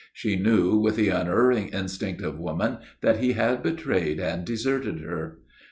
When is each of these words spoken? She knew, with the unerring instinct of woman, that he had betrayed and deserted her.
She 0.13 0.35
knew, 0.35 0.77
with 0.79 0.95
the 0.95 1.09
unerring 1.09 1.67
instinct 1.67 2.23
of 2.23 2.39
woman, 2.39 2.79
that 3.01 3.19
he 3.19 3.33
had 3.33 3.61
betrayed 3.61 4.19
and 4.19 4.43
deserted 4.43 5.01
her. 5.01 5.37